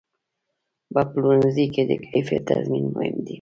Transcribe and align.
په 0.93 1.01
پلورنځي 1.11 1.65
کې 1.73 1.83
د 1.89 1.91
کیفیت 2.07 2.43
تضمین 2.49 2.85
مهم 2.93 3.17
دی. 3.25 3.29